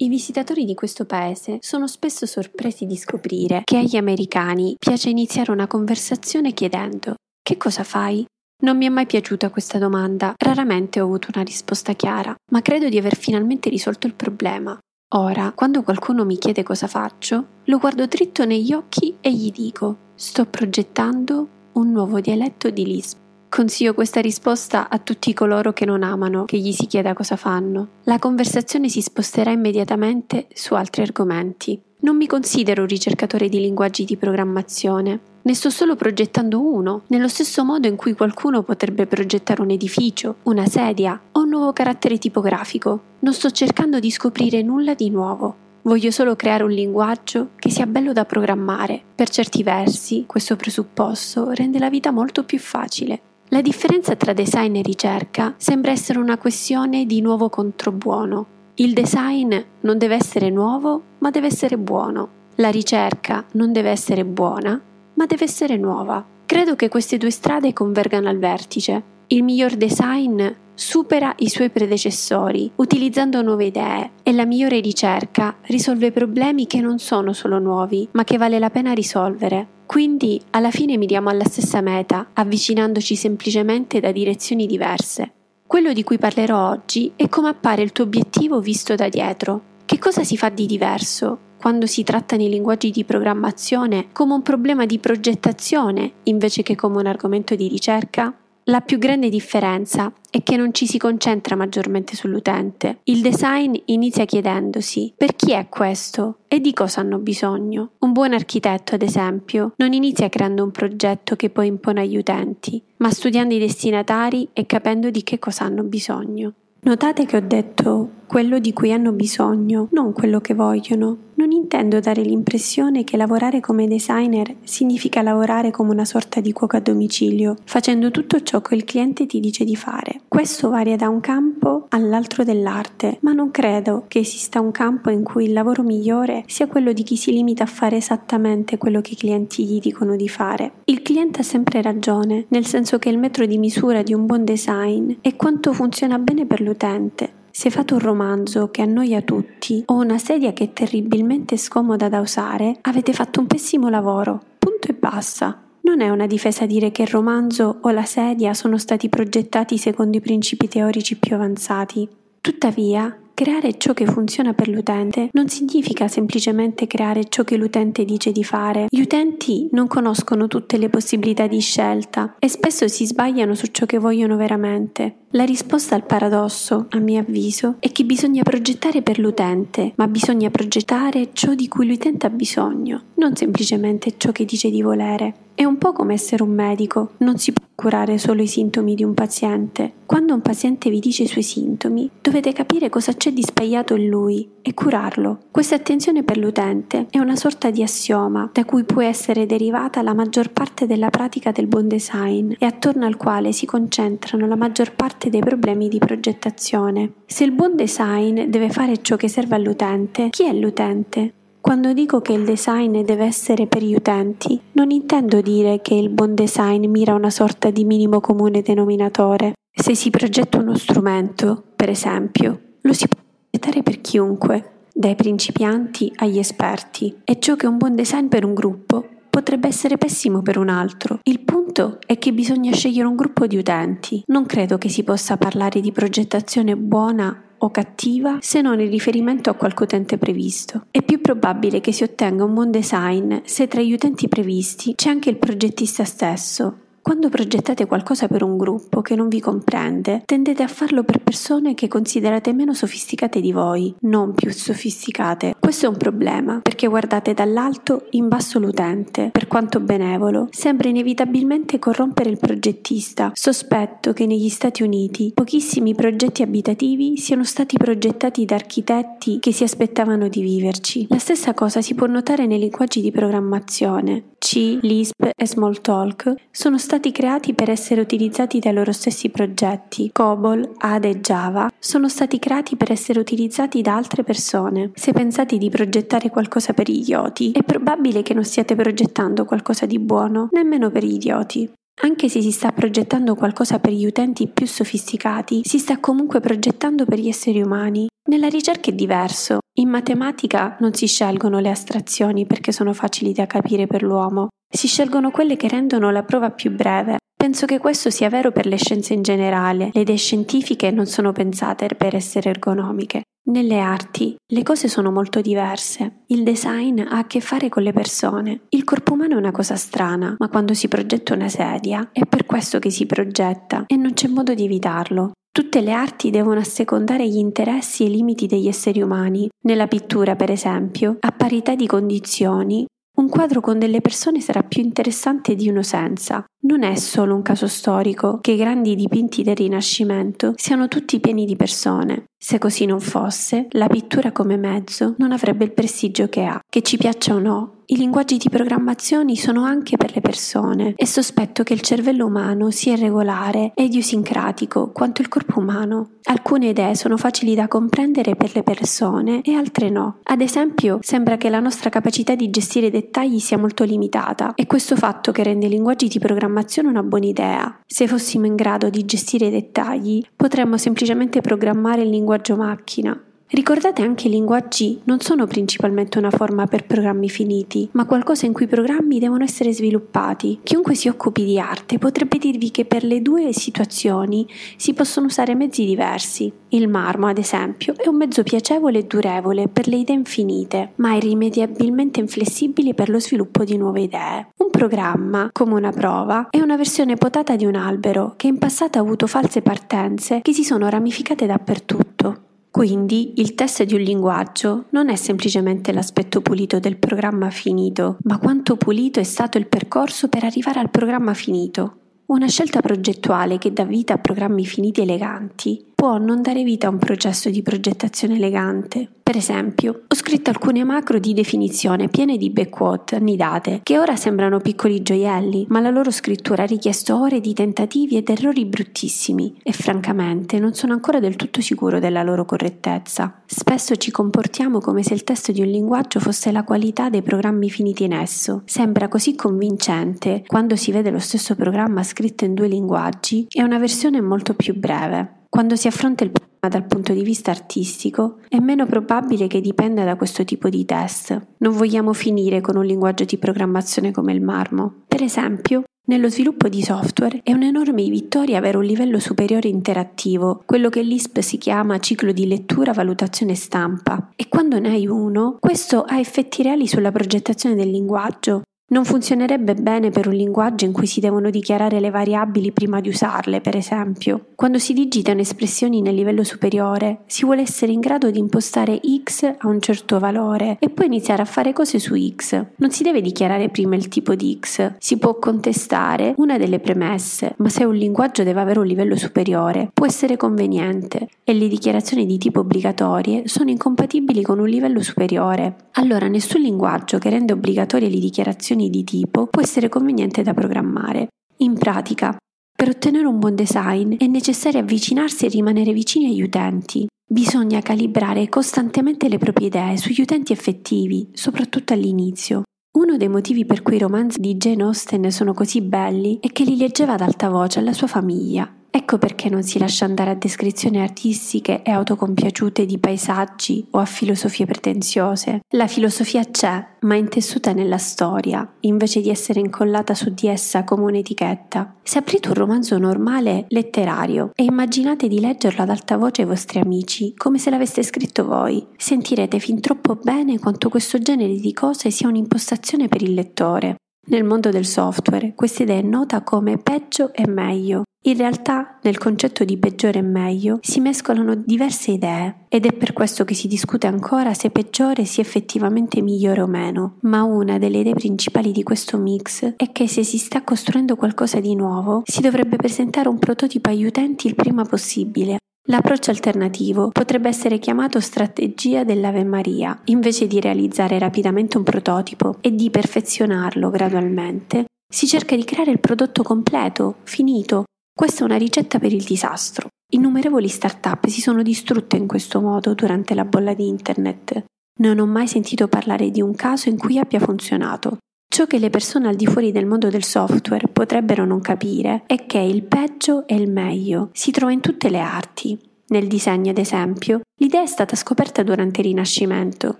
I 0.00 0.08
visitatori 0.10 0.66
di 0.66 0.74
questo 0.74 1.06
paese 1.06 1.56
sono 1.62 1.86
spesso 1.86 2.26
sorpresi 2.26 2.84
di 2.84 2.96
scoprire 2.98 3.62
che 3.64 3.78
agli 3.78 3.96
americani 3.96 4.76
piace 4.78 5.08
iniziare 5.08 5.50
una 5.50 5.66
conversazione 5.66 6.52
chiedendo 6.52 7.14
Che 7.42 7.56
cosa 7.56 7.84
fai? 7.84 8.26
Non 8.64 8.76
mi 8.76 8.84
è 8.84 8.90
mai 8.90 9.06
piaciuta 9.06 9.48
questa 9.48 9.78
domanda, 9.78 10.34
raramente 10.36 11.00
ho 11.00 11.04
avuto 11.04 11.28
una 11.34 11.42
risposta 11.42 11.94
chiara, 11.94 12.34
ma 12.52 12.60
credo 12.60 12.90
di 12.90 12.98
aver 12.98 13.16
finalmente 13.16 13.70
risolto 13.70 14.06
il 14.06 14.14
problema. 14.14 14.78
Ora, 15.14 15.52
quando 15.54 15.82
qualcuno 15.82 16.26
mi 16.26 16.36
chiede 16.36 16.62
cosa 16.62 16.86
faccio, 16.86 17.60
lo 17.64 17.78
guardo 17.78 18.06
dritto 18.06 18.44
negli 18.44 18.74
occhi 18.74 19.16
e 19.22 19.32
gli 19.32 19.50
dico 19.50 20.04
Sto 20.14 20.44
progettando 20.46 21.55
un 21.76 21.90
nuovo 21.90 22.20
dialetto 22.20 22.70
di 22.70 22.86
Lisp. 22.86 23.18
Consiglio 23.48 23.94
questa 23.94 24.20
risposta 24.20 24.88
a 24.88 24.98
tutti 24.98 25.32
coloro 25.32 25.72
che 25.72 25.84
non 25.84 26.02
amano 26.02 26.44
che 26.44 26.58
gli 26.58 26.72
si 26.72 26.86
chieda 26.86 27.14
cosa 27.14 27.36
fanno. 27.36 27.88
La 28.04 28.18
conversazione 28.18 28.88
si 28.88 29.00
sposterà 29.00 29.50
immediatamente 29.50 30.48
su 30.52 30.74
altri 30.74 31.02
argomenti. 31.02 31.80
Non 32.00 32.16
mi 32.16 32.26
considero 32.26 32.82
un 32.82 32.88
ricercatore 32.88 33.48
di 33.48 33.60
linguaggi 33.60 34.04
di 34.04 34.16
programmazione, 34.16 35.20
ne 35.42 35.54
sto 35.54 35.70
solo 35.70 35.96
progettando 35.96 36.60
uno, 36.60 37.02
nello 37.08 37.28
stesso 37.28 37.64
modo 37.64 37.86
in 37.86 37.96
cui 37.96 38.14
qualcuno 38.14 38.62
potrebbe 38.62 39.06
progettare 39.06 39.62
un 39.62 39.70
edificio, 39.70 40.36
una 40.44 40.66
sedia 40.66 41.20
o 41.32 41.42
un 41.42 41.48
nuovo 41.48 41.72
carattere 41.72 42.18
tipografico. 42.18 43.00
Non 43.20 43.32
sto 43.32 43.50
cercando 43.50 44.00
di 44.00 44.10
scoprire 44.10 44.62
nulla 44.62 44.94
di 44.94 45.08
nuovo. 45.08 45.65
Voglio 45.86 46.10
solo 46.10 46.34
creare 46.34 46.64
un 46.64 46.72
linguaggio 46.72 47.50
che 47.54 47.70
sia 47.70 47.86
bello 47.86 48.12
da 48.12 48.24
programmare. 48.24 49.00
Per 49.14 49.28
certi 49.28 49.62
versi, 49.62 50.24
questo 50.26 50.56
presupposto 50.56 51.50
rende 51.52 51.78
la 51.78 51.88
vita 51.88 52.10
molto 52.10 52.42
più 52.42 52.58
facile. 52.58 53.20
La 53.50 53.60
differenza 53.60 54.16
tra 54.16 54.32
design 54.32 54.74
e 54.74 54.82
ricerca 54.82 55.54
sembra 55.56 55.92
essere 55.92 56.18
una 56.18 56.38
questione 56.38 57.06
di 57.06 57.20
nuovo 57.20 57.48
contro 57.48 57.92
buono. 57.92 58.46
Il 58.74 58.94
design 58.94 59.54
non 59.82 59.96
deve 59.96 60.16
essere 60.16 60.50
nuovo, 60.50 61.02
ma 61.18 61.30
deve 61.30 61.46
essere 61.46 61.78
buono. 61.78 62.30
La 62.56 62.70
ricerca 62.70 63.44
non 63.52 63.70
deve 63.70 63.90
essere 63.90 64.24
buona, 64.24 64.82
ma 65.14 65.26
deve 65.26 65.44
essere 65.44 65.76
nuova. 65.76 66.24
Credo 66.46 66.74
che 66.74 66.88
queste 66.88 67.16
due 67.16 67.30
strade 67.30 67.72
convergano 67.72 68.28
al 68.28 68.38
vertice. 68.38 69.14
Il 69.28 69.42
miglior 69.42 69.74
design 69.74 70.40
supera 70.72 71.34
i 71.38 71.48
suoi 71.48 71.70
predecessori 71.70 72.70
utilizzando 72.76 73.42
nuove 73.42 73.64
idee 73.64 74.10
e 74.22 74.32
la 74.32 74.44
migliore 74.44 74.78
ricerca 74.78 75.56
risolve 75.62 76.12
problemi 76.12 76.68
che 76.68 76.80
non 76.80 77.00
sono 77.00 77.32
solo 77.32 77.58
nuovi, 77.58 78.08
ma 78.12 78.22
che 78.22 78.38
vale 78.38 78.60
la 78.60 78.70
pena 78.70 78.92
risolvere. 78.92 79.66
Quindi 79.84 80.40
alla 80.50 80.70
fine 80.70 80.96
miriamo 80.96 81.28
alla 81.28 81.44
stessa 81.44 81.80
meta, 81.80 82.28
avvicinandoci 82.34 83.16
semplicemente 83.16 83.98
da 83.98 84.12
direzioni 84.12 84.64
diverse. 84.64 85.32
Quello 85.66 85.92
di 85.92 86.04
cui 86.04 86.18
parlerò 86.18 86.70
oggi 86.70 87.10
è 87.16 87.28
come 87.28 87.48
appare 87.48 87.82
il 87.82 87.90
tuo 87.90 88.04
obiettivo 88.04 88.60
visto 88.60 88.94
da 88.94 89.08
dietro. 89.08 89.62
Che 89.84 89.98
cosa 89.98 90.22
si 90.22 90.36
fa 90.36 90.50
di 90.50 90.66
diverso 90.66 91.38
quando 91.58 91.86
si 91.86 92.04
tratta 92.04 92.36
nei 92.36 92.48
linguaggi 92.48 92.92
di 92.92 93.02
programmazione 93.02 94.06
come 94.12 94.34
un 94.34 94.42
problema 94.42 94.86
di 94.86 95.00
progettazione 95.00 96.12
invece 96.24 96.62
che 96.62 96.76
come 96.76 96.98
un 96.98 97.06
argomento 97.06 97.56
di 97.56 97.66
ricerca? 97.66 98.32
La 98.68 98.80
più 98.80 98.98
grande 98.98 99.28
differenza 99.28 100.12
è 100.28 100.42
che 100.42 100.56
non 100.56 100.74
ci 100.74 100.88
si 100.88 100.98
concentra 100.98 101.54
maggiormente 101.54 102.16
sull'utente. 102.16 102.98
Il 103.04 103.20
design 103.20 103.76
inizia 103.84 104.24
chiedendosi 104.24 105.14
per 105.16 105.36
chi 105.36 105.52
è 105.52 105.68
questo 105.68 106.38
e 106.48 106.58
di 106.60 106.72
cosa 106.72 107.00
hanno 107.00 107.18
bisogno. 107.18 107.92
Un 108.00 108.10
buon 108.10 108.32
architetto, 108.32 108.96
ad 108.96 109.02
esempio, 109.02 109.74
non 109.76 109.92
inizia 109.92 110.28
creando 110.28 110.64
un 110.64 110.72
progetto 110.72 111.36
che 111.36 111.48
poi 111.48 111.68
impone 111.68 112.00
agli 112.00 112.16
utenti, 112.16 112.82
ma 112.96 113.10
studiando 113.12 113.54
i 113.54 113.60
destinatari 113.60 114.48
e 114.52 114.66
capendo 114.66 115.10
di 115.10 115.22
che 115.22 115.38
cosa 115.38 115.62
hanno 115.62 115.84
bisogno. 115.84 116.54
Notate 116.80 117.24
che 117.24 117.36
ho 117.36 117.40
detto 117.46 118.10
quello 118.26 118.58
di 118.58 118.72
cui 118.72 118.92
hanno 118.92 119.12
bisogno, 119.12 119.86
non 119.92 120.12
quello 120.12 120.40
che 120.40 120.54
vogliono. 120.54 121.18
Non 121.38 121.52
intendo 121.52 122.00
dare 122.00 122.22
l'impressione 122.22 123.04
che 123.04 123.18
lavorare 123.18 123.60
come 123.60 123.86
designer 123.86 124.56
significa 124.62 125.20
lavorare 125.20 125.70
come 125.70 125.90
una 125.90 126.06
sorta 126.06 126.40
di 126.40 126.50
cuoco 126.50 126.78
a 126.78 126.80
domicilio, 126.80 127.56
facendo 127.64 128.10
tutto 128.10 128.40
ciò 128.40 128.62
che 128.62 128.74
il 128.74 128.84
cliente 128.84 129.26
ti 129.26 129.38
dice 129.38 129.62
di 129.62 129.76
fare. 129.76 130.22
Questo 130.28 130.70
varia 130.70 130.96
da 130.96 131.10
un 131.10 131.20
campo 131.20 131.88
all'altro 131.90 132.42
dell'arte, 132.42 133.18
ma 133.20 133.34
non 133.34 133.50
credo 133.50 134.04
che 134.08 134.20
esista 134.20 134.60
un 134.60 134.70
campo 134.70 135.10
in 135.10 135.22
cui 135.22 135.44
il 135.44 135.52
lavoro 135.52 135.82
migliore 135.82 136.44
sia 136.46 136.68
quello 136.68 136.94
di 136.94 137.02
chi 137.02 137.16
si 137.16 137.30
limita 137.32 137.64
a 137.64 137.66
fare 137.66 137.96
esattamente 137.96 138.78
quello 138.78 139.02
che 139.02 139.12
i 139.12 139.16
clienti 139.16 139.66
gli 139.66 139.78
dicono 139.78 140.16
di 140.16 140.30
fare. 140.30 140.72
Il 140.84 141.02
cliente 141.02 141.40
ha 141.40 141.44
sempre 141.44 141.82
ragione, 141.82 142.46
nel 142.48 142.64
senso 142.64 142.98
che 142.98 143.10
il 143.10 143.18
metro 143.18 143.44
di 143.44 143.58
misura 143.58 144.00
di 144.02 144.14
un 144.14 144.24
buon 144.24 144.46
design 144.46 145.12
è 145.20 145.36
quanto 145.36 145.74
funziona 145.74 146.18
bene 146.18 146.46
per 146.46 146.62
l'utente 146.62 147.44
se 147.58 147.70
fate 147.70 147.94
un 147.94 148.00
romanzo 148.00 148.70
che 148.70 148.82
annoia 148.82 149.22
tutti 149.22 149.82
o 149.86 149.94
una 149.94 150.18
sedia 150.18 150.52
che 150.52 150.64
è 150.64 150.72
terribilmente 150.74 151.56
scomoda 151.56 152.10
da 152.10 152.20
usare, 152.20 152.76
avete 152.82 153.14
fatto 153.14 153.40
un 153.40 153.46
pessimo 153.46 153.88
lavoro. 153.88 154.42
Punto 154.58 154.88
e 154.88 154.92
basta. 154.92 155.62
Non 155.80 156.02
è 156.02 156.10
una 156.10 156.26
difesa 156.26 156.66
dire 156.66 156.90
che 156.90 157.00
il 157.00 157.08
romanzo 157.08 157.78
o 157.80 157.90
la 157.92 158.04
sedia 158.04 158.52
sono 158.52 158.76
stati 158.76 159.08
progettati 159.08 159.78
secondo 159.78 160.18
i 160.18 160.20
principi 160.20 160.68
teorici 160.68 161.16
più 161.16 161.34
avanzati. 161.34 162.06
Tuttavia, 162.42 163.18
Creare 163.36 163.76
ciò 163.76 163.92
che 163.92 164.06
funziona 164.06 164.54
per 164.54 164.66
l'utente 164.66 165.28
non 165.32 165.50
significa 165.50 166.08
semplicemente 166.08 166.86
creare 166.86 167.28
ciò 167.28 167.44
che 167.44 167.58
l'utente 167.58 168.06
dice 168.06 168.32
di 168.32 168.42
fare. 168.42 168.86
Gli 168.88 169.02
utenti 169.02 169.68
non 169.72 169.88
conoscono 169.88 170.46
tutte 170.48 170.78
le 170.78 170.88
possibilità 170.88 171.46
di 171.46 171.60
scelta 171.60 172.36
e 172.38 172.48
spesso 172.48 172.88
si 172.88 173.04
sbagliano 173.04 173.54
su 173.54 173.66
ciò 173.66 173.84
che 173.84 173.98
vogliono 173.98 174.38
veramente. 174.38 175.16
La 175.32 175.44
risposta 175.44 175.94
al 175.94 176.06
paradosso, 176.06 176.86
a 176.88 176.98
mio 176.98 177.20
avviso, 177.20 177.76
è 177.78 177.92
che 177.92 178.06
bisogna 178.06 178.42
progettare 178.42 179.02
per 179.02 179.18
l'utente, 179.18 179.92
ma 179.96 180.08
bisogna 180.08 180.48
progettare 180.48 181.28
ciò 181.34 181.52
di 181.52 181.68
cui 181.68 181.86
l'utente 181.86 182.24
ha 182.24 182.30
bisogno, 182.30 183.02
non 183.16 183.36
semplicemente 183.36 184.14
ciò 184.16 184.32
che 184.32 184.46
dice 184.46 184.70
di 184.70 184.80
volere. 184.80 185.45
È 185.56 185.64
un 185.64 185.78
po' 185.78 185.92
come 185.92 186.12
essere 186.12 186.42
un 186.42 186.50
medico, 186.50 187.12
non 187.20 187.38
si 187.38 187.50
può 187.50 187.64
curare 187.74 188.18
solo 188.18 188.42
i 188.42 188.46
sintomi 188.46 188.94
di 188.94 189.02
un 189.02 189.14
paziente. 189.14 189.94
Quando 190.04 190.34
un 190.34 190.42
paziente 190.42 190.90
vi 190.90 190.98
dice 191.00 191.22
i 191.22 191.26
suoi 191.26 191.42
sintomi, 191.42 192.10
dovete 192.20 192.52
capire 192.52 192.90
cosa 192.90 193.14
c'è 193.14 193.32
di 193.32 193.42
sbagliato 193.42 193.94
in 193.94 194.06
lui 194.06 194.46
e 194.60 194.74
curarlo. 194.74 195.44
Questa 195.50 195.74
attenzione 195.74 196.24
per 196.24 196.36
l'utente 196.36 197.06
è 197.08 197.18
una 197.18 197.36
sorta 197.36 197.70
di 197.70 197.82
assioma 197.82 198.50
da 198.52 198.66
cui 198.66 198.84
può 198.84 199.00
essere 199.00 199.46
derivata 199.46 200.02
la 200.02 200.12
maggior 200.12 200.50
parte 200.52 200.86
della 200.86 201.08
pratica 201.08 201.52
del 201.52 201.68
buon 201.68 201.88
design 201.88 202.52
e 202.58 202.66
attorno 202.66 203.06
al 203.06 203.16
quale 203.16 203.52
si 203.52 203.64
concentrano 203.64 204.46
la 204.46 204.56
maggior 204.56 204.92
parte 204.92 205.30
dei 205.30 205.40
problemi 205.40 205.88
di 205.88 205.98
progettazione. 205.98 207.12
Se 207.24 207.44
il 207.44 207.52
buon 207.52 207.76
design 207.76 208.42
deve 208.50 208.68
fare 208.68 209.00
ciò 209.00 209.16
che 209.16 209.28
serve 209.28 209.54
all'utente, 209.54 210.28
chi 210.28 210.44
è 210.44 210.52
l'utente? 210.52 211.32
Quando 211.66 211.92
dico 211.92 212.20
che 212.20 212.32
il 212.32 212.44
design 212.44 213.00
deve 213.00 213.24
essere 213.24 213.66
per 213.66 213.82
gli 213.82 213.92
utenti, 213.92 214.60
non 214.74 214.92
intendo 214.92 215.40
dire 215.40 215.80
che 215.82 215.94
il 215.94 216.10
buon 216.10 216.36
design 216.36 216.86
mira 216.86 217.10
a 217.10 217.16
una 217.16 217.28
sorta 217.28 217.70
di 217.70 217.84
minimo 217.84 218.20
comune 218.20 218.62
denominatore. 218.62 219.54
Se 219.72 219.96
si 219.96 220.10
progetta 220.10 220.58
uno 220.58 220.76
strumento, 220.76 221.64
per 221.74 221.88
esempio, 221.88 222.60
lo 222.82 222.92
si 222.92 223.08
può 223.08 223.18
progettare 223.50 223.82
per 223.82 224.00
chiunque, 224.00 224.84
dai 224.94 225.16
principianti 225.16 226.12
agli 226.14 226.38
esperti, 226.38 227.12
e 227.24 227.40
ciò 227.40 227.56
che 227.56 227.66
è 227.66 227.68
un 227.68 227.78
buon 227.78 227.96
design 227.96 228.28
per 228.28 228.44
un 228.44 228.54
gruppo 228.54 229.04
potrebbe 229.28 229.66
essere 229.66 229.98
pessimo 229.98 230.42
per 230.42 230.58
un 230.58 230.68
altro. 230.68 231.18
Il 231.24 231.40
punto 231.40 231.98
è 232.06 232.16
che 232.16 232.32
bisogna 232.32 232.72
scegliere 232.72 233.08
un 233.08 233.16
gruppo 233.16 233.48
di 233.48 233.56
utenti. 233.56 234.22
Non 234.28 234.46
credo 234.46 234.78
che 234.78 234.88
si 234.88 235.02
possa 235.02 235.36
parlare 235.36 235.80
di 235.80 235.90
progettazione 235.90 236.76
buona 236.76 237.42
o 237.58 237.70
cattiva 237.70 238.38
se 238.40 238.60
non 238.60 238.80
in 238.80 238.90
riferimento 238.90 239.50
a 239.50 239.54
qualche 239.54 239.84
utente 239.84 240.18
previsto. 240.18 240.86
È 240.90 241.02
più 241.02 241.20
probabile 241.20 241.80
che 241.80 241.92
si 241.92 242.02
ottenga 242.02 242.44
un 242.44 242.54
buon 242.54 242.70
design 242.70 243.36
se 243.44 243.66
tra 243.68 243.80
gli 243.80 243.92
utenti 243.92 244.28
previsti 244.28 244.94
c'è 244.94 245.10
anche 245.10 245.30
il 245.30 245.36
progettista 245.36 246.04
stesso. 246.04 246.80
Quando 247.06 247.28
progettate 247.28 247.86
qualcosa 247.86 248.26
per 248.26 248.42
un 248.42 248.56
gruppo 248.56 249.00
che 249.00 249.14
non 249.14 249.28
vi 249.28 249.38
comprende, 249.38 250.22
tendete 250.24 250.64
a 250.64 250.66
farlo 250.66 251.04
per 251.04 251.20
persone 251.20 251.74
che 251.74 251.86
considerate 251.86 252.52
meno 252.52 252.74
sofisticate 252.74 253.40
di 253.40 253.52
voi, 253.52 253.94
non 254.00 254.34
più 254.34 254.50
sofisticate. 254.50 255.54
Questo 255.56 255.86
è 255.86 255.88
un 255.88 255.98
problema, 255.98 256.58
perché 256.64 256.88
guardate 256.88 257.32
dall'alto 257.32 258.06
in 258.10 258.26
basso 258.26 258.58
l'utente, 258.58 259.28
per 259.30 259.46
quanto 259.46 259.78
benevolo, 259.78 260.48
sembra 260.50 260.88
inevitabilmente 260.88 261.78
corrompere 261.78 262.28
il 262.28 262.38
progettista. 262.38 263.30
Sospetto 263.34 264.12
che 264.12 264.26
negli 264.26 264.48
Stati 264.48 264.82
Uniti 264.82 265.30
pochissimi 265.32 265.94
progetti 265.94 266.42
abitativi 266.42 267.18
siano 267.18 267.44
stati 267.44 267.76
progettati 267.76 268.44
da 268.44 268.56
architetti 268.56 269.38
che 269.38 269.52
si 269.52 269.62
aspettavano 269.62 270.26
di 270.26 270.42
viverci. 270.42 271.06
La 271.08 271.18
stessa 271.18 271.54
cosa 271.54 271.80
si 271.80 271.94
può 271.94 272.08
notare 272.08 272.46
nei 272.46 272.58
linguaggi 272.58 273.00
di 273.00 273.12
programmazione. 273.12 274.34
C, 274.38 274.78
Lisp 274.82 275.22
e 275.36 275.46
Smalltalk 275.46 276.34
sono 276.50 276.78
stati 276.78 276.94
creati 277.12 277.54
per 277.54 277.70
essere 277.70 278.00
utilizzati 278.00 278.58
dai 278.58 278.72
loro 278.72 278.92
stessi 278.92 279.28
progetti. 279.30 280.10
COBOL, 280.12 280.74
ADE 280.78 281.08
e 281.08 281.20
Java 281.20 281.70
sono 281.78 282.08
stati 282.08 282.38
creati 282.38 282.76
per 282.76 282.90
essere 282.90 283.20
utilizzati 283.20 283.82
da 283.82 283.94
altre 283.94 284.24
persone. 284.24 284.90
Se 284.94 285.12
pensate 285.12 285.58
di 285.58 285.70
progettare 285.70 286.30
qualcosa 286.30 286.72
per 286.72 286.88
idioti, 286.88 287.52
è 287.52 287.62
probabile 287.62 288.22
che 288.22 288.34
non 288.34 288.44
stiate 288.44 288.74
progettando 288.74 289.44
qualcosa 289.44 289.86
di 289.86 289.98
buono, 289.98 290.48
nemmeno 290.52 290.90
per 290.90 291.04
idioti. 291.04 291.70
Anche 292.02 292.28
se 292.28 292.42
si 292.42 292.50
sta 292.50 292.72
progettando 292.72 293.34
qualcosa 293.34 293.78
per 293.78 293.92
gli 293.92 294.04
utenti 294.04 294.48
più 294.48 294.66
sofisticati, 294.66 295.62
si 295.64 295.78
sta 295.78 295.98
comunque 295.98 296.40
progettando 296.40 297.06
per 297.06 297.18
gli 297.18 297.28
esseri 297.28 297.62
umani. 297.62 298.06
Nella 298.28 298.48
ricerca 298.48 298.90
è 298.90 298.92
diverso. 298.92 299.60
In 299.78 299.88
matematica 299.88 300.76
non 300.80 300.92
si 300.92 301.06
scelgono 301.06 301.58
le 301.58 301.70
astrazioni 301.70 302.44
perché 302.44 302.72
sono 302.72 302.92
facili 302.92 303.32
da 303.32 303.46
capire 303.46 303.86
per 303.86 304.02
l'uomo, 304.02 304.48
si 304.68 304.86
scelgono 304.86 305.30
quelle 305.30 305.56
che 305.56 305.68
rendono 305.68 306.10
la 306.10 306.22
prova 306.22 306.50
più 306.50 306.70
breve. 306.70 307.18
Penso 307.36 307.66
che 307.66 307.78
questo 307.78 308.10
sia 308.10 308.28
vero 308.28 308.50
per 308.50 308.66
le 308.66 308.76
scienze 308.76 309.12
in 309.14 309.22
generale. 309.22 309.90
Le 309.92 310.00
idee 310.00 310.16
scientifiche 310.16 310.90
non 310.90 311.06
sono 311.06 311.32
pensate 311.32 311.88
per 311.96 312.14
essere 312.14 312.50
ergonomiche. 312.50 313.22
Nelle 313.48 313.78
arti 313.78 314.34
le 314.52 314.62
cose 314.64 314.88
sono 314.88 315.12
molto 315.12 315.40
diverse. 315.40 316.22
Il 316.28 316.42
design 316.42 317.00
ha 317.00 317.18
a 317.18 317.26
che 317.26 317.40
fare 317.40 317.68
con 317.68 317.84
le 317.84 317.92
persone. 317.92 318.62
Il 318.70 318.82
corpo 318.82 319.12
umano 319.12 319.34
è 319.34 319.38
una 319.38 319.52
cosa 319.52 319.76
strana, 319.76 320.34
ma 320.38 320.48
quando 320.48 320.74
si 320.74 320.88
progetta 320.88 321.34
una 321.34 321.48
sedia 321.48 322.08
è 322.10 322.24
per 322.24 322.44
questo 322.44 322.80
che 322.80 322.90
si 322.90 323.06
progetta 323.06 323.84
e 323.86 323.96
non 323.96 324.14
c'è 324.14 324.26
modo 324.26 324.52
di 324.52 324.64
evitarlo. 324.64 325.32
Tutte 325.52 325.80
le 325.80 325.92
arti 325.92 326.30
devono 326.30 326.58
assecondare 326.58 327.28
gli 327.28 327.36
interessi 327.36 328.02
e 328.02 328.06
i 328.06 328.10
limiti 328.10 328.46
degli 328.46 328.66
esseri 328.66 329.00
umani. 329.00 329.48
Nella 329.62 329.86
pittura, 329.86 330.36
per 330.36 330.50
esempio, 330.50 331.16
a 331.20 331.30
parità 331.30 331.74
di 331.74 331.86
condizioni, 331.86 332.84
un 333.16 333.28
quadro 333.28 333.60
con 333.60 333.78
delle 333.78 334.00
persone 334.00 334.40
sarà 334.40 334.62
più 334.62 334.82
interessante 334.82 335.54
di 335.54 335.68
uno 335.68 335.82
senza. 335.82 336.44
Non 336.66 336.82
è 336.82 336.94
solo 336.96 337.34
un 337.34 337.42
caso 337.42 337.66
storico 337.66 338.38
che 338.40 338.52
i 338.52 338.56
grandi 338.56 338.94
dipinti 338.94 339.42
del 339.42 339.56
Rinascimento 339.56 340.52
siano 340.56 340.88
tutti 340.88 341.20
pieni 341.20 341.46
di 341.46 341.56
persone. 341.56 342.26
Se 342.38 342.58
così 342.58 342.84
non 342.84 343.00
fosse, 343.00 343.66
la 343.70 343.86
pittura 343.86 344.30
come 344.30 344.56
mezzo 344.56 345.14
non 345.18 345.32
avrebbe 345.32 345.64
il 345.64 345.72
prestigio 345.72 346.28
che 346.28 346.44
ha. 346.44 346.62
Che 346.68 346.82
ci 346.82 346.96
piaccia 346.96 347.34
o 347.34 347.38
no, 347.38 347.76
i 347.88 347.96
linguaggi 347.96 348.36
di 348.36 348.48
programmazione 348.48 349.36
sono 349.36 349.62
anche 349.62 349.96
per 349.96 350.12
le 350.12 350.20
persone 350.20 350.94
e 350.96 351.06
sospetto 351.06 351.62
che 351.62 351.72
il 351.72 351.82
cervello 351.82 352.26
umano 352.26 352.70
sia 352.70 352.94
irregolare 352.94 353.70
e 353.76 353.84
idiosincratico 353.84 354.90
quanto 354.90 355.22
il 355.22 355.28
corpo 355.28 355.60
umano. 355.60 356.10
Alcune 356.24 356.70
idee 356.70 356.96
sono 356.96 357.16
facili 357.16 357.54
da 357.54 357.68
comprendere 357.68 358.34
per 358.34 358.50
le 358.56 358.64
persone 358.64 359.40
e 359.42 359.54
altre 359.54 359.88
no. 359.90 360.18
Ad 360.24 360.40
esempio, 360.40 360.98
sembra 361.00 361.36
che 361.36 361.48
la 361.48 361.60
nostra 361.60 361.88
capacità 361.88 362.34
di 362.34 362.50
gestire 362.50 362.86
i 362.86 362.90
dettagli 362.90 363.38
sia 363.38 363.56
molto 363.56 363.84
limitata 363.84 364.54
e 364.56 364.66
questo 364.66 364.96
fatto 364.96 365.30
che 365.30 365.44
rende 365.44 365.66
i 365.66 365.70
linguaggi 365.70 366.08
di 366.08 366.18
programmazione 366.18 366.88
una 366.88 367.04
buona 367.04 367.26
idea. 367.26 367.80
Se 367.86 368.08
fossimo 368.08 368.46
in 368.46 368.56
grado 368.56 368.90
di 368.90 369.04
gestire 369.04 369.46
i 369.46 369.50
dettagli, 369.50 370.24
potremmo 370.34 370.76
semplicemente 370.76 371.40
programmare 371.40 372.02
il 372.02 372.08
linguaggio 372.26 372.56
macchina 372.56 373.25
Ricordate 373.48 374.02
anche 374.02 374.26
i 374.26 374.30
linguaggi 374.30 375.00
non 375.04 375.20
sono 375.20 375.46
principalmente 375.46 376.18
una 376.18 376.32
forma 376.32 376.66
per 376.66 376.84
programmi 376.84 377.30
finiti, 377.30 377.88
ma 377.92 378.04
qualcosa 378.04 378.44
in 378.44 378.52
cui 378.52 378.64
i 378.64 378.68
programmi 378.68 379.20
devono 379.20 379.44
essere 379.44 379.72
sviluppati. 379.72 380.58
Chiunque 380.64 380.96
si 380.96 381.06
occupi 381.06 381.44
di 381.44 381.60
arte 381.60 381.98
potrebbe 381.98 382.38
dirvi 382.38 382.72
che 382.72 382.84
per 382.86 383.04
le 383.04 383.22
due 383.22 383.52
situazioni 383.52 384.48
si 384.76 384.94
possono 384.94 385.26
usare 385.26 385.54
mezzi 385.54 385.84
diversi. 385.84 386.52
Il 386.70 386.88
marmo, 386.88 387.28
ad 387.28 387.38
esempio, 387.38 387.94
è 387.96 388.08
un 388.08 388.16
mezzo 388.16 388.42
piacevole 388.42 388.98
e 388.98 389.04
durevole 389.04 389.68
per 389.68 389.86
le 389.86 389.96
idee 389.96 390.16
infinite, 390.16 390.92
ma 390.96 391.14
irrimediabilmente 391.14 392.18
inflessibile 392.18 392.94
per 392.94 393.08
lo 393.08 393.20
sviluppo 393.20 393.62
di 393.62 393.76
nuove 393.76 394.00
idee. 394.00 394.48
Un 394.56 394.70
programma, 394.70 395.50
come 395.52 395.74
una 395.74 395.92
prova, 395.92 396.48
è 396.50 396.60
una 396.60 396.76
versione 396.76 397.14
potata 397.14 397.54
di 397.54 397.64
un 397.64 397.76
albero 397.76 398.34
che 398.36 398.48
in 398.48 398.58
passato 398.58 398.98
ha 398.98 399.02
avuto 399.02 399.28
false 399.28 399.62
partenze 399.62 400.40
che 400.42 400.52
si 400.52 400.64
sono 400.64 400.88
ramificate 400.88 401.46
dappertutto. 401.46 402.40
Quindi 402.76 403.40
il 403.40 403.54
test 403.54 403.84
di 403.84 403.94
un 403.94 404.02
linguaggio 404.02 404.84
non 404.90 405.08
è 405.08 405.16
semplicemente 405.16 405.94
l'aspetto 405.94 406.42
pulito 406.42 406.78
del 406.78 406.98
programma 406.98 407.48
finito, 407.48 408.18
ma 408.24 408.36
quanto 408.36 408.76
pulito 408.76 409.18
è 409.18 409.22
stato 409.22 409.56
il 409.56 409.66
percorso 409.66 410.28
per 410.28 410.44
arrivare 410.44 410.80
al 410.80 410.90
programma 410.90 411.32
finito. 411.32 411.96
Una 412.26 412.48
scelta 412.48 412.82
progettuale 412.82 413.56
che 413.56 413.72
dà 413.72 413.84
vita 413.84 414.12
a 414.12 414.18
programmi 414.18 414.66
finiti 414.66 415.00
eleganti 415.00 415.94
può 415.96 416.18
non 416.18 416.42
dare 416.42 416.62
vita 416.62 416.88
a 416.88 416.90
un 416.90 416.98
processo 416.98 417.48
di 417.48 417.62
progettazione 417.62 418.36
elegante. 418.36 419.08
Per 419.22 419.34
esempio, 419.34 420.02
ho 420.06 420.14
scritto 420.14 420.50
alcune 420.50 420.84
macro 420.84 421.18
di 421.18 421.32
definizione 421.32 422.08
piene 422.08 422.36
di 422.36 422.50
backquote 422.50 423.16
annidate, 423.16 423.80
che 423.82 423.98
ora 423.98 424.14
sembrano 424.14 424.60
piccoli 424.60 425.02
gioielli, 425.02 425.66
ma 425.70 425.80
la 425.80 425.88
loro 425.88 426.10
scrittura 426.10 426.62
ha 426.62 426.66
richiesto 426.66 427.18
ore 427.18 427.40
di 427.40 427.54
tentativi 427.54 428.18
ed 428.18 428.28
errori 428.28 428.66
bruttissimi 428.66 429.58
e 429.62 429.72
francamente 429.72 430.60
non 430.60 430.74
sono 430.74 430.92
ancora 430.92 431.18
del 431.18 431.34
tutto 431.34 431.62
sicuro 431.62 431.98
della 431.98 432.22
loro 432.22 432.44
correttezza. 432.44 433.40
Spesso 433.46 433.96
ci 433.96 434.10
comportiamo 434.10 434.80
come 434.80 435.02
se 435.02 435.14
il 435.14 435.24
testo 435.24 435.50
di 435.50 435.62
un 435.62 435.68
linguaggio 435.68 436.20
fosse 436.20 436.52
la 436.52 436.62
qualità 436.62 437.08
dei 437.08 437.22
programmi 437.22 437.70
finiti 437.70 438.04
in 438.04 438.12
esso. 438.12 438.62
Sembra 438.66 439.08
così 439.08 439.34
convincente 439.34 440.44
quando 440.46 440.76
si 440.76 440.92
vede 440.92 441.10
lo 441.10 441.20
stesso 441.20 441.56
programma 441.56 442.02
scritto 442.02 442.44
in 442.44 442.52
due 442.52 442.68
linguaggi 442.68 443.46
e 443.50 443.62
una 443.62 443.78
versione 443.78 444.20
molto 444.20 444.52
più 444.52 444.76
breve. 444.76 445.35
Quando 445.48 445.76
si 445.76 445.86
affronta 445.86 446.24
il 446.24 446.30
problema 446.30 446.68
dal 446.68 446.86
punto 446.86 447.12
di 447.12 447.22
vista 447.22 447.50
artistico, 447.50 448.38
è 448.48 448.58
meno 448.58 448.86
probabile 448.86 449.46
che 449.46 449.60
dipenda 449.60 450.04
da 450.04 450.16
questo 450.16 450.44
tipo 450.44 450.68
di 450.68 450.84
test. 450.84 451.46
Non 451.58 451.72
vogliamo 451.72 452.12
finire 452.12 452.60
con 452.60 452.76
un 452.76 452.84
linguaggio 452.84 453.24
di 453.24 453.38
programmazione 453.38 454.10
come 454.10 454.32
il 454.32 454.42
marmo. 454.42 455.04
Per 455.06 455.22
esempio, 455.22 455.84
nello 456.08 456.28
sviluppo 456.28 456.68
di 456.68 456.82
software 456.82 457.40
è 457.42 457.52
un'enorme 457.52 458.04
vittoria 458.08 458.58
avere 458.58 458.76
un 458.76 458.84
livello 458.84 459.18
superiore 459.18 459.68
interattivo, 459.68 460.62
quello 460.64 460.88
che 460.88 461.02
l'ISP 461.02 461.40
si 461.40 461.58
chiama 461.58 461.98
ciclo 461.98 462.30
di 462.30 462.46
lettura, 462.46 462.92
valutazione 462.92 463.52
e 463.52 463.56
stampa. 463.56 464.30
E 464.36 464.48
quando 464.48 464.78
ne 464.78 464.90
hai 464.90 465.08
uno, 465.08 465.56
questo 465.58 466.02
ha 466.02 466.18
effetti 466.18 466.62
reali 466.62 466.86
sulla 466.86 467.10
progettazione 467.10 467.74
del 467.74 467.90
linguaggio, 467.90 468.62
non 468.88 469.04
funzionerebbe 469.04 469.74
bene 469.74 470.10
per 470.10 470.28
un 470.28 470.34
linguaggio 470.34 470.84
in 470.84 470.92
cui 470.92 471.06
si 471.06 471.18
devono 471.18 471.50
dichiarare 471.50 471.98
le 471.98 472.10
variabili 472.10 472.70
prima 472.70 473.00
di 473.00 473.08
usarle, 473.08 473.60
per 473.60 473.74
esempio. 473.74 474.46
Quando 474.54 474.78
si 474.78 474.92
digitano 474.92 475.40
espressioni 475.40 476.00
nel 476.00 476.14
livello 476.14 476.44
superiore, 476.44 477.22
si 477.26 477.44
vuole 477.44 477.62
essere 477.62 477.90
in 477.90 477.98
grado 477.98 478.30
di 478.30 478.38
impostare 478.38 479.00
x 479.24 479.42
a 479.58 479.66
un 479.66 479.80
certo 479.80 480.20
valore 480.20 480.76
e 480.78 480.88
poi 480.88 481.06
iniziare 481.06 481.42
a 481.42 481.46
fare 481.46 481.72
cose 481.72 481.98
su 481.98 482.14
x. 482.16 482.64
Non 482.76 482.92
si 482.92 483.02
deve 483.02 483.20
dichiarare 483.20 483.70
prima 483.70 483.96
il 483.96 484.06
tipo 484.06 484.36
di 484.36 484.56
x, 484.60 484.94
si 484.98 485.18
può 485.18 485.36
contestare 485.38 486.34
una 486.36 486.56
delle 486.56 486.78
premesse, 486.78 487.54
ma 487.58 487.68
se 487.68 487.84
un 487.84 487.94
linguaggio 487.94 488.44
deve 488.44 488.60
avere 488.60 488.78
un 488.78 488.86
livello 488.86 489.16
superiore, 489.16 489.90
può 489.92 490.06
essere 490.06 490.36
conveniente 490.36 491.28
e 491.42 491.54
le 491.54 491.66
dichiarazioni 491.66 492.24
di 492.24 492.38
tipo 492.38 492.60
obbligatorie 492.60 493.48
sono 493.48 493.70
incompatibili 493.70 494.42
con 494.42 494.60
un 494.60 494.68
livello 494.68 495.02
superiore. 495.02 495.88
Allora 495.92 496.28
nessun 496.28 496.60
linguaggio 496.60 497.18
che 497.18 497.30
rende 497.30 497.52
obbligatorie 497.52 498.08
le 498.08 498.18
dichiarazioni 498.18 498.74
operazioni 498.76 498.90
di 498.90 499.04
tipo 499.04 499.46
può 499.46 499.62
essere 499.62 499.88
conveniente 499.88 500.42
da 500.42 500.52
programmare. 500.52 501.28
In 501.58 501.74
pratica, 501.74 502.36
per 502.76 502.90
ottenere 502.90 503.26
un 503.26 503.38
buon 503.38 503.54
design 503.54 504.16
è 504.18 504.26
necessario 504.26 504.80
avvicinarsi 504.80 505.46
e 505.46 505.48
rimanere 505.48 505.92
vicini 505.92 506.26
agli 506.26 506.42
utenti. 506.42 507.06
Bisogna 507.28 507.80
calibrare 507.80 508.48
costantemente 508.48 509.28
le 509.28 509.38
proprie 509.38 509.66
idee 509.68 509.96
sugli 509.96 510.20
utenti 510.20 510.52
effettivi, 510.52 511.28
soprattutto 511.32 511.92
all'inizio. 511.92 512.62
Uno 512.96 513.16
dei 513.16 513.28
motivi 513.28 513.64
per 513.64 513.82
cui 513.82 513.96
i 513.96 513.98
romanzi 513.98 514.38
di 514.40 514.56
Jane 514.56 514.82
Austen 514.84 515.30
sono 515.30 515.52
così 515.52 515.80
belli 515.80 516.38
è 516.40 516.48
che 516.48 516.64
li 516.64 516.76
leggeva 516.76 517.14
ad 517.14 517.20
alta 517.20 517.48
voce 517.48 517.80
alla 517.80 517.92
sua 517.92 518.06
famiglia 518.06 518.75
Ecco 518.96 519.18
perché 519.18 519.50
non 519.50 519.62
si 519.62 519.78
lascia 519.78 520.06
andare 520.06 520.30
a 520.30 520.34
descrizioni 520.34 521.02
artistiche 521.02 521.82
e 521.82 521.90
autocompiaciute 521.90 522.86
di 522.86 522.96
paesaggi 522.96 523.86
o 523.90 523.98
a 523.98 524.06
filosofie 524.06 524.64
pretenziose. 524.64 525.60
La 525.72 525.86
filosofia 525.86 526.42
c'è, 526.44 526.82
ma 527.00 527.14
è 527.14 527.18
intessuta 527.18 527.74
nella 527.74 527.98
storia, 527.98 528.66
invece 528.80 529.20
di 529.20 529.28
essere 529.28 529.60
incollata 529.60 530.14
su 530.14 530.32
di 530.32 530.46
essa 530.46 530.84
come 530.84 531.02
un'etichetta. 531.02 531.96
Se 532.02 532.16
aprite 532.16 532.48
un 532.48 532.54
romanzo 532.54 532.96
normale, 532.96 533.66
letterario, 533.68 534.52
e 534.54 534.64
immaginate 534.64 535.28
di 535.28 535.40
leggerlo 535.40 535.82
ad 535.82 535.90
alta 535.90 536.16
voce 536.16 536.40
ai 536.40 536.48
vostri 536.48 536.80
amici, 536.80 537.34
come 537.36 537.58
se 537.58 537.68
l'aveste 537.68 538.02
scritto 538.02 538.46
voi, 538.46 538.82
sentirete 538.96 539.58
fin 539.58 539.78
troppo 539.78 540.14
bene 540.14 540.58
quanto 540.58 540.88
questo 540.88 541.18
genere 541.18 541.56
di 541.56 541.74
cose 541.74 542.10
sia 542.10 542.28
un'impostazione 542.28 543.08
per 543.08 543.20
il 543.20 543.34
lettore. 543.34 543.96
Nel 544.28 544.42
mondo 544.42 544.70
del 544.70 544.86
software 544.86 545.52
questa 545.54 545.84
idea 545.84 545.98
è 545.98 546.02
nota 546.02 546.42
come 546.42 546.78
peggio 546.78 547.32
e 547.32 547.46
meglio. 547.46 548.02
In 548.26 548.36
realtà 548.36 548.98
nel 549.02 549.18
concetto 549.18 549.62
di 549.62 549.76
peggiore 549.76 550.18
e 550.18 550.22
meglio 550.22 550.78
si 550.80 550.98
mescolano 550.98 551.54
diverse 551.54 552.10
idee 552.10 552.64
ed 552.68 552.84
è 552.84 552.92
per 552.92 553.12
questo 553.12 553.44
che 553.44 553.54
si 553.54 553.68
discute 553.68 554.08
ancora 554.08 554.52
se 554.52 554.70
peggiore 554.70 555.24
sia 555.24 555.44
effettivamente 555.44 556.20
migliore 556.22 556.60
o 556.60 556.66
meno. 556.66 557.18
Ma 557.20 557.44
una 557.44 557.78
delle 557.78 557.98
idee 557.98 558.14
principali 558.14 558.72
di 558.72 558.82
questo 558.82 559.16
mix 559.16 559.74
è 559.76 559.92
che 559.92 560.08
se 560.08 560.24
si 560.24 560.38
sta 560.38 560.64
costruendo 560.64 561.14
qualcosa 561.14 561.60
di 561.60 561.76
nuovo 561.76 562.22
si 562.24 562.40
dovrebbe 562.40 562.74
presentare 562.74 563.28
un 563.28 563.38
prototipo 563.38 563.90
agli 563.90 564.04
utenti 564.04 564.48
il 564.48 564.56
prima 564.56 564.84
possibile 564.84 565.58
L'approccio 565.88 566.32
alternativo 566.32 567.10
potrebbe 567.10 567.48
essere 567.48 567.78
chiamato 567.78 568.18
strategia 568.18 569.04
dell'Ave 569.04 569.44
Maria. 569.44 569.96
Invece 570.06 570.48
di 570.48 570.60
realizzare 570.60 571.16
rapidamente 571.16 571.76
un 571.76 571.84
prototipo 571.84 572.56
e 572.60 572.74
di 572.74 572.90
perfezionarlo 572.90 573.88
gradualmente, 573.90 574.86
si 575.08 575.28
cerca 575.28 575.54
di 575.54 575.62
creare 575.62 575.92
il 575.92 576.00
prodotto 576.00 576.42
completo, 576.42 577.18
finito. 577.22 577.84
Questa 578.12 578.40
è 578.40 578.44
una 578.44 578.56
ricetta 578.56 578.98
per 578.98 579.12
il 579.12 579.22
disastro. 579.22 579.86
Innumerevoli 580.12 580.66
start-up 580.66 581.28
si 581.28 581.40
sono 581.40 581.62
distrutte 581.62 582.16
in 582.16 582.26
questo 582.26 582.60
modo 582.60 582.92
durante 582.94 583.34
la 583.34 583.44
bolla 583.44 583.72
di 583.72 583.86
Internet. 583.86 584.64
Non 584.98 585.20
ho 585.20 585.26
mai 585.26 585.46
sentito 585.46 585.86
parlare 585.86 586.32
di 586.32 586.42
un 586.42 586.56
caso 586.56 586.88
in 586.88 586.98
cui 586.98 587.16
abbia 587.18 587.38
funzionato. 587.38 588.16
Ciò 588.56 588.64
che 588.64 588.78
le 588.78 588.88
persone 588.88 589.28
al 589.28 589.36
di 589.36 589.44
fuori 589.44 589.70
del 589.70 589.84
mondo 589.84 590.08
del 590.08 590.24
software 590.24 590.88
potrebbero 590.88 591.44
non 591.44 591.60
capire 591.60 592.22
è 592.24 592.46
che 592.46 592.56
il 592.56 592.84
peggio 592.84 593.46
e 593.46 593.54
il 593.54 593.70
meglio 593.70 594.30
si 594.32 594.50
trova 594.50 594.72
in 594.72 594.80
tutte 594.80 595.10
le 595.10 595.20
arti. 595.20 595.78
Nel 596.06 596.26
disegno, 596.26 596.70
ad 596.70 596.78
esempio, 596.78 597.40
l'idea 597.60 597.82
è 597.82 597.86
stata 597.86 598.16
scoperta 598.16 598.62
durante 598.62 599.02
il 599.02 599.08
Rinascimento. 599.08 599.98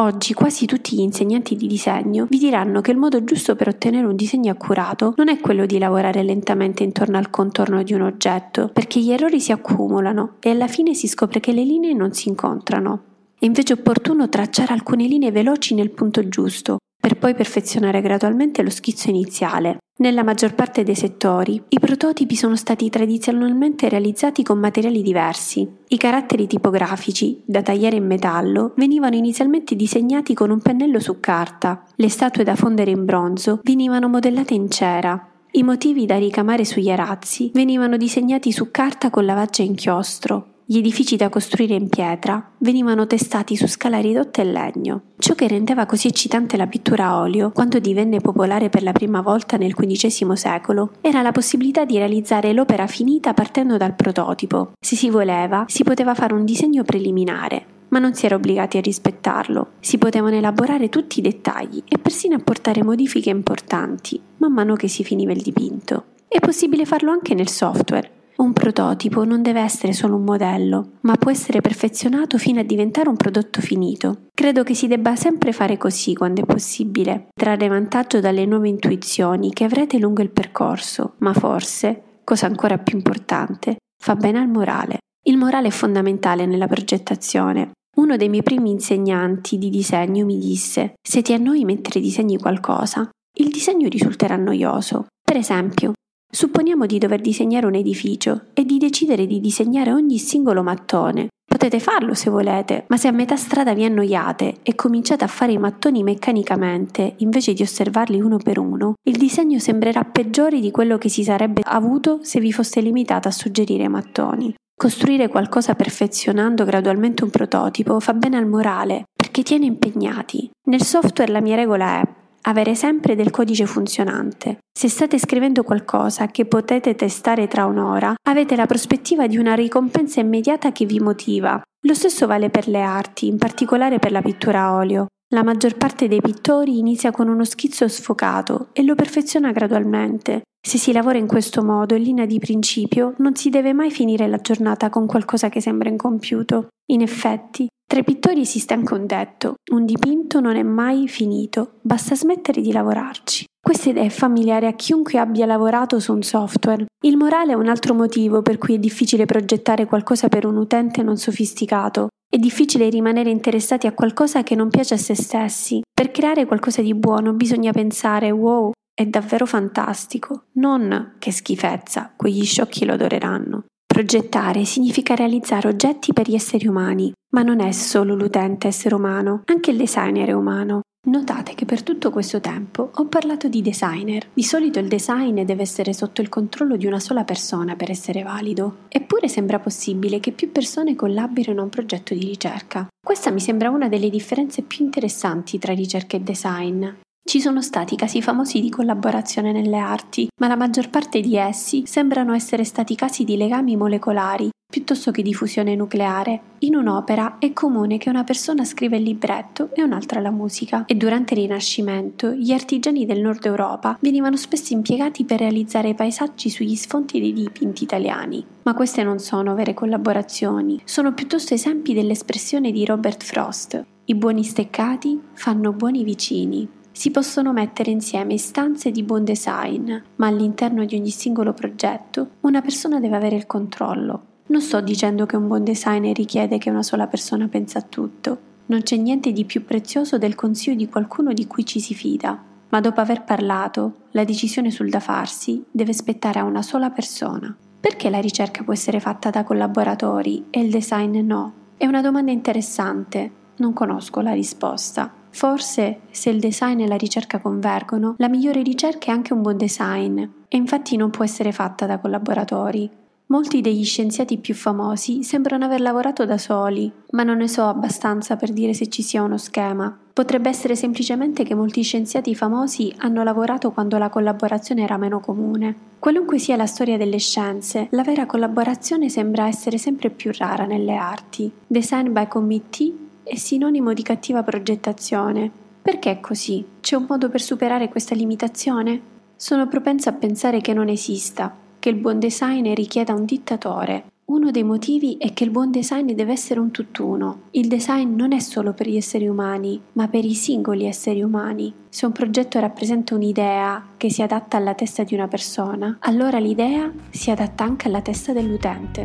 Oggi 0.00 0.34
quasi 0.34 0.66
tutti 0.66 0.94
gli 0.94 1.00
insegnanti 1.00 1.56
di 1.56 1.66
disegno 1.66 2.26
vi 2.28 2.36
diranno 2.36 2.82
che 2.82 2.90
il 2.90 2.98
modo 2.98 3.24
giusto 3.24 3.56
per 3.56 3.68
ottenere 3.68 4.06
un 4.06 4.14
disegno 4.14 4.52
accurato 4.52 5.14
non 5.16 5.30
è 5.30 5.40
quello 5.40 5.64
di 5.64 5.78
lavorare 5.78 6.22
lentamente 6.22 6.82
intorno 6.82 7.16
al 7.16 7.30
contorno 7.30 7.82
di 7.82 7.94
un 7.94 8.02
oggetto, 8.02 8.68
perché 8.70 9.00
gli 9.00 9.10
errori 9.10 9.40
si 9.40 9.52
accumulano 9.52 10.34
e 10.40 10.50
alla 10.50 10.68
fine 10.68 10.92
si 10.92 11.08
scopre 11.08 11.40
che 11.40 11.52
le 11.52 11.64
linee 11.64 11.94
non 11.94 12.12
si 12.12 12.28
incontrano. 12.28 13.04
È 13.40 13.44
invece 13.44 13.74
opportuno 13.74 14.28
tracciare 14.28 14.72
alcune 14.72 15.06
linee 15.06 15.30
veloci 15.30 15.74
nel 15.74 15.90
punto 15.90 16.28
giusto, 16.28 16.78
per 17.00 17.16
poi 17.18 17.36
perfezionare 17.36 18.00
gradualmente 18.00 18.64
lo 18.64 18.70
schizzo 18.70 19.10
iniziale. 19.10 19.78
Nella 19.98 20.24
maggior 20.24 20.56
parte 20.56 20.82
dei 20.82 20.96
settori, 20.96 21.62
i 21.68 21.78
prototipi 21.78 22.34
sono 22.34 22.56
stati 22.56 22.90
tradizionalmente 22.90 23.88
realizzati 23.88 24.42
con 24.42 24.58
materiali 24.58 25.02
diversi. 25.02 25.68
I 25.86 25.96
caratteri 25.96 26.48
tipografici, 26.48 27.40
da 27.44 27.62
tagliare 27.62 27.94
in 27.94 28.06
metallo, 28.06 28.72
venivano 28.74 29.14
inizialmente 29.14 29.76
disegnati 29.76 30.34
con 30.34 30.50
un 30.50 30.60
pennello 30.60 30.98
su 30.98 31.20
carta. 31.20 31.84
Le 31.94 32.08
statue 32.08 32.42
da 32.42 32.56
fondere 32.56 32.90
in 32.90 33.04
bronzo 33.04 33.60
venivano 33.62 34.08
modellate 34.08 34.54
in 34.54 34.68
cera. 34.68 35.30
I 35.52 35.62
motivi 35.62 36.06
da 36.06 36.18
ricamare 36.18 36.64
sugli 36.64 36.90
arazzi 36.90 37.52
venivano 37.54 37.96
disegnati 37.96 38.50
su 38.50 38.72
carta 38.72 39.10
con 39.10 39.24
lavaggio 39.24 39.62
a 39.62 39.64
inchiostro. 39.64 40.52
Gli 40.70 40.76
edifici 40.76 41.16
da 41.16 41.30
costruire 41.30 41.72
in 41.72 41.88
pietra 41.88 42.50
venivano 42.58 43.06
testati 43.06 43.56
su 43.56 43.66
scala 43.66 44.00
ridotta 44.00 44.42
e 44.42 44.44
legno. 44.44 45.02
Ciò 45.16 45.34
che 45.34 45.48
rendeva 45.48 45.86
così 45.86 46.08
eccitante 46.08 46.58
la 46.58 46.66
pittura 46.66 47.06
a 47.06 47.20
olio, 47.20 47.52
quando 47.52 47.78
divenne 47.78 48.20
popolare 48.20 48.68
per 48.68 48.82
la 48.82 48.92
prima 48.92 49.22
volta 49.22 49.56
nel 49.56 49.74
XV 49.74 50.32
secolo, 50.34 50.90
era 51.00 51.22
la 51.22 51.32
possibilità 51.32 51.86
di 51.86 51.96
realizzare 51.96 52.52
l'opera 52.52 52.86
finita 52.86 53.32
partendo 53.32 53.78
dal 53.78 53.94
prototipo. 53.94 54.72
Se 54.78 54.94
si 54.94 55.08
voleva, 55.08 55.64
si 55.68 55.84
poteva 55.84 56.14
fare 56.14 56.34
un 56.34 56.44
disegno 56.44 56.84
preliminare, 56.84 57.64
ma 57.88 57.98
non 57.98 58.12
si 58.12 58.26
era 58.26 58.34
obbligati 58.34 58.76
a 58.76 58.82
rispettarlo. 58.82 59.68
Si 59.80 59.96
potevano 59.96 60.36
elaborare 60.36 60.90
tutti 60.90 61.20
i 61.20 61.22
dettagli 61.22 61.82
e 61.88 61.96
persino 61.96 62.36
apportare 62.36 62.84
modifiche 62.84 63.30
importanti 63.30 64.20
man 64.36 64.52
mano 64.52 64.74
che 64.74 64.88
si 64.88 65.02
finiva 65.02 65.32
il 65.32 65.40
dipinto. 65.40 66.04
È 66.28 66.40
possibile 66.40 66.84
farlo 66.84 67.10
anche 67.10 67.32
nel 67.32 67.48
software. 67.48 68.16
Un 68.40 68.52
prototipo 68.52 69.24
non 69.24 69.42
deve 69.42 69.60
essere 69.60 69.92
solo 69.92 70.14
un 70.14 70.22
modello, 70.22 70.92
ma 71.00 71.16
può 71.16 71.28
essere 71.28 71.60
perfezionato 71.60 72.38
fino 72.38 72.60
a 72.60 72.62
diventare 72.62 73.08
un 73.08 73.16
prodotto 73.16 73.60
finito. 73.60 74.26
Credo 74.32 74.62
che 74.62 74.74
si 74.74 74.86
debba 74.86 75.16
sempre 75.16 75.52
fare 75.52 75.76
così 75.76 76.14
quando 76.14 76.42
è 76.42 76.46
possibile, 76.46 77.30
trarre 77.34 77.66
vantaggio 77.66 78.20
dalle 78.20 78.46
nuove 78.46 78.68
intuizioni 78.68 79.52
che 79.52 79.64
avrete 79.64 79.98
lungo 79.98 80.22
il 80.22 80.30
percorso, 80.30 81.14
ma 81.18 81.32
forse, 81.32 82.20
cosa 82.22 82.46
ancora 82.46 82.78
più 82.78 82.96
importante, 82.96 83.78
fa 84.00 84.14
bene 84.14 84.38
al 84.38 84.48
morale. 84.48 84.98
Il 85.26 85.36
morale 85.36 85.66
è 85.66 85.72
fondamentale 85.72 86.46
nella 86.46 86.68
progettazione. 86.68 87.72
Uno 87.96 88.16
dei 88.16 88.28
miei 88.28 88.44
primi 88.44 88.70
insegnanti 88.70 89.58
di 89.58 89.68
disegno 89.68 90.24
mi 90.24 90.38
disse: 90.38 90.94
Se 91.02 91.22
ti 91.22 91.32
annoi 91.32 91.64
mentre 91.64 91.98
disegni 91.98 92.38
qualcosa, 92.38 93.10
il 93.38 93.48
disegno 93.48 93.88
risulterà 93.88 94.36
noioso. 94.36 95.06
Per 95.20 95.36
esempio, 95.36 95.92
Supponiamo 96.30 96.84
di 96.84 96.98
dover 96.98 97.22
disegnare 97.22 97.64
un 97.64 97.74
edificio 97.74 98.48
e 98.52 98.66
di 98.66 98.76
decidere 98.76 99.26
di 99.26 99.40
disegnare 99.40 99.92
ogni 99.92 100.18
singolo 100.18 100.62
mattone. 100.62 101.28
Potete 101.42 101.80
farlo 101.80 102.12
se 102.12 102.28
volete, 102.28 102.84
ma 102.88 102.98
se 102.98 103.08
a 103.08 103.12
metà 103.12 103.34
strada 103.36 103.72
vi 103.72 103.86
annoiate 103.86 104.56
e 104.62 104.74
cominciate 104.74 105.24
a 105.24 105.28
fare 105.28 105.52
i 105.52 105.58
mattoni 105.58 106.02
meccanicamente 106.02 107.14
invece 107.18 107.54
di 107.54 107.62
osservarli 107.62 108.20
uno 108.20 108.36
per 108.36 108.58
uno, 108.58 108.92
il 109.04 109.16
disegno 109.16 109.58
sembrerà 109.58 110.04
peggiore 110.04 110.60
di 110.60 110.70
quello 110.70 110.98
che 110.98 111.08
si 111.08 111.24
sarebbe 111.24 111.62
avuto 111.64 112.18
se 112.20 112.40
vi 112.40 112.52
foste 112.52 112.82
limitata 112.82 113.30
a 113.30 113.32
suggerire 113.32 113.88
mattoni. 113.88 114.54
Costruire 114.78 115.28
qualcosa 115.28 115.74
perfezionando 115.74 116.66
gradualmente 116.66 117.24
un 117.24 117.30
prototipo 117.30 117.98
fa 118.00 118.12
bene 118.12 118.36
al 118.36 118.46
morale, 118.46 119.04
perché 119.16 119.42
tiene 119.42 119.64
impegnati. 119.64 120.50
Nel 120.68 120.82
software 120.82 121.32
la 121.32 121.40
mia 121.40 121.56
regola 121.56 122.02
è 122.02 122.17
avere 122.48 122.74
sempre 122.74 123.14
del 123.14 123.30
codice 123.30 123.66
funzionante. 123.66 124.58
Se 124.72 124.88
state 124.88 125.18
scrivendo 125.18 125.62
qualcosa 125.62 126.28
che 126.28 126.46
potete 126.46 126.94
testare 126.94 127.46
tra 127.46 127.66
un'ora, 127.66 128.14
avete 128.26 128.56
la 128.56 128.66
prospettiva 128.66 129.26
di 129.26 129.36
una 129.36 129.54
ricompensa 129.54 130.20
immediata 130.20 130.72
che 130.72 130.86
vi 130.86 130.98
motiva. 130.98 131.60
Lo 131.86 131.94
stesso 131.94 132.26
vale 132.26 132.48
per 132.48 132.66
le 132.66 132.82
arti, 132.82 133.26
in 133.26 133.36
particolare 133.36 133.98
per 133.98 134.12
la 134.12 134.22
pittura 134.22 134.62
a 134.62 134.74
olio. 134.74 135.06
La 135.34 135.42
maggior 135.42 135.76
parte 135.76 136.08
dei 136.08 136.22
pittori 136.22 136.78
inizia 136.78 137.10
con 137.10 137.28
uno 137.28 137.44
schizzo 137.44 137.86
sfocato 137.86 138.68
e 138.72 138.82
lo 138.82 138.94
perfeziona 138.94 139.52
gradualmente. 139.52 140.40
Se 140.66 140.78
si 140.78 140.90
lavora 140.90 141.18
in 141.18 141.26
questo 141.26 141.62
modo, 141.62 141.94
in 141.94 142.02
linea 142.02 142.24
di 142.24 142.38
principio, 142.38 143.12
non 143.18 143.34
si 143.34 143.50
deve 143.50 143.74
mai 143.74 143.90
finire 143.90 144.26
la 144.26 144.38
giornata 144.38 144.88
con 144.88 145.06
qualcosa 145.06 145.50
che 145.50 145.60
sembra 145.60 145.90
incompiuto. 145.90 146.68
In 146.92 147.02
effetti, 147.02 147.68
tra 147.86 148.00
i 148.00 148.04
pittori 148.04 148.40
esiste 148.40 148.72
anche 148.72 148.94
un 148.94 149.04
detto, 149.04 149.56
un 149.72 149.84
dipinto 149.84 150.40
non 150.40 150.56
è 150.56 150.62
mai 150.62 151.08
finito, 151.08 151.72
basta 151.82 152.14
smettere 152.14 152.62
di 152.62 152.72
lavorarci. 152.72 153.44
Questa 153.60 153.90
idea 153.90 154.04
è 154.04 154.08
familiare 154.08 154.66
a 154.66 154.72
chiunque 154.72 155.18
abbia 155.18 155.44
lavorato 155.44 156.00
su 156.00 156.14
un 156.14 156.22
software. 156.22 156.86
Il 157.04 157.18
morale 157.18 157.52
è 157.52 157.56
un 157.56 157.68
altro 157.68 157.92
motivo 157.92 158.40
per 158.40 158.56
cui 158.56 158.76
è 158.76 158.78
difficile 158.78 159.26
progettare 159.26 159.84
qualcosa 159.84 160.28
per 160.28 160.46
un 160.46 160.56
utente 160.56 161.02
non 161.02 161.18
sofisticato. 161.18 162.08
È 162.30 162.36
difficile 162.36 162.90
rimanere 162.90 163.30
interessati 163.30 163.86
a 163.86 163.94
qualcosa 163.94 164.42
che 164.42 164.54
non 164.54 164.68
piace 164.68 164.92
a 164.92 164.98
se 164.98 165.14
stessi. 165.14 165.80
Per 165.90 166.10
creare 166.10 166.44
qualcosa 166.44 166.82
di 166.82 166.94
buono 166.94 167.32
bisogna 167.32 167.72
pensare 167.72 168.30
wow, 168.30 168.72
è 168.92 169.06
davvero 169.06 169.46
fantastico, 169.46 170.44
non 170.56 171.14
che 171.18 171.32
schifezza, 171.32 172.12
quegli 172.14 172.44
sciocchi 172.44 172.84
lo 172.84 172.92
adoreranno. 172.92 173.64
Progettare 173.90 174.66
significa 174.66 175.14
realizzare 175.14 175.66
oggetti 175.66 176.12
per 176.12 176.28
gli 176.28 176.34
esseri 176.34 176.68
umani, 176.68 177.10
ma 177.30 177.42
non 177.42 177.60
è 177.60 177.72
solo 177.72 178.14
l'utente 178.14 178.68
essere 178.68 178.94
umano, 178.94 179.42
anche 179.46 179.70
il 179.70 179.78
designer 179.78 180.28
è 180.28 180.32
umano. 180.32 180.82
Notate 181.08 181.54
che 181.54 181.64
per 181.64 181.82
tutto 181.82 182.10
questo 182.10 182.38
tempo 182.38 182.90
ho 182.94 183.06
parlato 183.06 183.48
di 183.48 183.62
designer. 183.62 184.28
Di 184.34 184.42
solito 184.42 184.78
il 184.78 184.88
design 184.88 185.42
deve 185.42 185.62
essere 185.62 185.94
sotto 185.94 186.20
il 186.20 186.28
controllo 186.28 186.76
di 186.76 186.86
una 186.86 187.00
sola 187.00 187.24
persona 187.24 187.76
per 187.76 187.90
essere 187.90 188.22
valido. 188.22 188.80
Eppure 188.88 189.26
sembra 189.26 189.58
possibile 189.58 190.20
che 190.20 190.32
più 190.32 190.52
persone 190.52 190.94
collaborino 190.94 191.60
a 191.60 191.64
un 191.64 191.70
progetto 191.70 192.12
di 192.12 192.26
ricerca. 192.26 192.86
Questa 193.04 193.30
mi 193.30 193.40
sembra 193.40 193.70
una 193.70 193.88
delle 193.88 194.10
differenze 194.10 194.62
più 194.62 194.84
interessanti 194.84 195.58
tra 195.58 195.72
ricerca 195.72 196.16
e 196.16 196.20
design. 196.20 196.86
Ci 197.28 197.42
sono 197.42 197.60
stati 197.60 197.94
casi 197.94 198.22
famosi 198.22 198.58
di 198.58 198.70
collaborazione 198.70 199.52
nelle 199.52 199.76
arti, 199.76 200.28
ma 200.40 200.48
la 200.48 200.56
maggior 200.56 200.88
parte 200.88 201.20
di 201.20 201.36
essi 201.36 201.82
sembrano 201.84 202.32
essere 202.32 202.64
stati 202.64 202.94
casi 202.94 203.24
di 203.24 203.36
legami 203.36 203.76
molecolari 203.76 204.48
piuttosto 204.70 205.10
che 205.10 205.20
di 205.20 205.34
fusione 205.34 205.74
nucleare. 205.76 206.40
In 206.60 206.74
un'opera 206.74 207.36
è 207.38 207.52
comune 207.52 207.98
che 207.98 208.08
una 208.08 208.24
persona 208.24 208.64
scriva 208.64 208.96
il 208.96 209.02
libretto 209.02 209.68
e 209.74 209.82
un'altra 209.82 210.20
la 210.20 210.30
musica 210.30 210.86
e 210.86 210.94
durante 210.94 211.34
il 211.34 211.40
Rinascimento 211.40 212.30
gli 212.30 212.52
artigiani 212.52 213.04
del 213.04 213.20
nord 213.20 213.44
Europa 213.44 213.98
venivano 214.00 214.36
spesso 214.36 214.72
impiegati 214.72 215.24
per 215.24 215.40
realizzare 215.40 215.92
paesaggi 215.92 216.48
sugli 216.48 216.76
sfondi 216.76 217.20
dei 217.20 217.34
dipinti 217.34 217.84
italiani. 217.84 218.42
Ma 218.62 218.72
queste 218.72 219.02
non 219.02 219.18
sono 219.18 219.54
vere 219.54 219.74
collaborazioni, 219.74 220.80
sono 220.84 221.12
piuttosto 221.12 221.52
esempi 221.52 221.92
dell'espressione 221.92 222.72
di 222.72 222.86
Robert 222.86 223.22
Frost. 223.22 223.84
I 224.06 224.14
buoni 224.14 224.44
steccati 224.44 225.20
fanno 225.34 225.72
buoni 225.74 226.04
vicini. 226.04 226.76
Si 226.98 227.12
possono 227.12 227.52
mettere 227.52 227.92
insieme 227.92 228.34
istanze 228.34 228.90
di 228.90 229.04
buon 229.04 229.22
design, 229.22 229.96
ma 230.16 230.26
all'interno 230.26 230.84
di 230.84 230.96
ogni 230.96 231.10
singolo 231.10 231.52
progetto 231.52 232.30
una 232.40 232.60
persona 232.60 232.98
deve 232.98 233.14
avere 233.14 233.36
il 233.36 233.46
controllo. 233.46 234.22
Non 234.46 234.60
sto 234.60 234.80
dicendo 234.80 235.24
che 235.24 235.36
un 235.36 235.46
buon 235.46 235.62
designer 235.62 236.16
richiede 236.16 236.58
che 236.58 236.70
una 236.70 236.82
sola 236.82 237.06
persona 237.06 237.46
pensa 237.46 237.78
a 237.78 237.82
tutto. 237.82 238.38
Non 238.66 238.82
c'è 238.82 238.96
niente 238.96 239.30
di 239.30 239.44
più 239.44 239.64
prezioso 239.64 240.18
del 240.18 240.34
consiglio 240.34 240.74
di 240.74 240.88
qualcuno 240.88 241.32
di 241.32 241.46
cui 241.46 241.64
ci 241.64 241.78
si 241.78 241.94
fida. 241.94 242.36
ma 242.70 242.80
dopo 242.80 243.00
aver 243.00 243.22
parlato, 243.22 244.06
la 244.10 244.24
decisione 244.24 244.72
sul 244.72 244.90
da 244.90 244.98
farsi 244.98 245.64
deve 245.70 245.92
spettare 245.92 246.40
a 246.40 246.44
una 246.44 246.62
sola 246.62 246.90
persona. 246.90 247.56
Perché 247.78 248.10
la 248.10 248.18
ricerca 248.18 248.64
può 248.64 248.72
essere 248.72 248.98
fatta 248.98 249.30
da 249.30 249.44
collaboratori 249.44 250.46
e 250.50 250.62
il 250.62 250.70
design 250.72 251.16
no? 251.18 251.52
È 251.76 251.86
una 251.86 252.02
domanda 252.02 252.32
interessante, 252.32 253.30
non 253.58 253.72
conosco 253.72 254.20
la 254.20 254.32
risposta. 254.32 255.12
Forse, 255.38 256.00
se 256.10 256.30
il 256.30 256.40
design 256.40 256.80
e 256.80 256.88
la 256.88 256.96
ricerca 256.96 257.38
convergono, 257.38 258.16
la 258.18 258.28
migliore 258.28 258.60
ricerca 258.60 259.12
è 259.12 259.14
anche 259.14 259.32
un 259.32 259.40
buon 259.40 259.56
design, 259.56 260.18
e 260.18 260.56
infatti 260.56 260.96
non 260.96 261.10
può 261.10 261.22
essere 261.22 261.52
fatta 261.52 261.86
da 261.86 262.00
collaboratori. 262.00 262.90
Molti 263.26 263.60
degli 263.60 263.84
scienziati 263.84 264.38
più 264.38 264.56
famosi 264.56 265.22
sembrano 265.22 265.66
aver 265.66 265.80
lavorato 265.80 266.24
da 266.24 266.38
soli, 266.38 266.90
ma 267.10 267.22
non 267.22 267.36
ne 267.36 267.46
so 267.46 267.62
abbastanza 267.62 268.34
per 268.34 268.52
dire 268.52 268.74
se 268.74 268.88
ci 268.88 269.00
sia 269.00 269.22
uno 269.22 269.36
schema. 269.36 269.96
Potrebbe 270.12 270.48
essere 270.48 270.74
semplicemente 270.74 271.44
che 271.44 271.54
molti 271.54 271.82
scienziati 271.82 272.34
famosi 272.34 272.92
hanno 272.96 273.22
lavorato 273.22 273.70
quando 273.70 273.96
la 273.96 274.08
collaborazione 274.08 274.82
era 274.82 274.96
meno 274.96 275.20
comune. 275.20 275.76
Qualunque 276.00 276.40
sia 276.40 276.56
la 276.56 276.66
storia 276.66 276.96
delle 276.96 277.18
scienze, 277.18 277.86
la 277.92 278.02
vera 278.02 278.26
collaborazione 278.26 279.08
sembra 279.08 279.46
essere 279.46 279.78
sempre 279.78 280.10
più 280.10 280.32
rara 280.36 280.64
nelle 280.64 280.96
arti. 280.96 281.48
Design 281.64 282.10
by 282.10 282.26
committee 282.26 283.06
è 283.28 283.36
sinonimo 283.36 283.92
di 283.92 284.02
cattiva 284.02 284.42
progettazione. 284.42 285.50
Perché 285.82 286.10
è 286.10 286.20
così? 286.20 286.64
C'è 286.80 286.96
un 286.96 287.06
modo 287.08 287.28
per 287.28 287.42
superare 287.42 287.88
questa 287.88 288.14
limitazione? 288.14 289.00
Sono 289.36 289.68
propensa 289.68 290.10
a 290.10 290.14
pensare 290.14 290.60
che 290.60 290.72
non 290.72 290.88
esista, 290.88 291.54
che 291.78 291.90
il 291.90 291.96
buon 291.96 292.18
design 292.18 292.72
richieda 292.72 293.12
un 293.12 293.24
dittatore. 293.24 294.04
Uno 294.30 294.50
dei 294.50 294.62
motivi 294.62 295.16
è 295.18 295.32
che 295.32 295.44
il 295.44 295.50
buon 295.50 295.70
design 295.70 296.12
deve 296.12 296.32
essere 296.32 296.60
un 296.60 296.70
tutt'uno. 296.70 297.42
Il 297.52 297.68
design 297.68 298.14
non 298.14 298.32
è 298.32 298.40
solo 298.40 298.72
per 298.72 298.88
gli 298.88 298.96
esseri 298.96 299.26
umani, 299.26 299.80
ma 299.92 300.08
per 300.08 300.24
i 300.24 300.34
singoli 300.34 300.84
esseri 300.84 301.22
umani. 301.22 301.72
Se 301.88 302.04
un 302.04 302.12
progetto 302.12 302.58
rappresenta 302.60 303.14
un'idea 303.14 303.82
che 303.96 304.10
si 304.10 304.20
adatta 304.20 304.58
alla 304.58 304.74
testa 304.74 305.02
di 305.02 305.14
una 305.14 305.28
persona, 305.28 305.96
allora 306.00 306.38
l'idea 306.38 306.92
si 307.08 307.30
adatta 307.30 307.64
anche 307.64 307.88
alla 307.88 308.02
testa 308.02 308.32
dell'utente. 308.32 309.04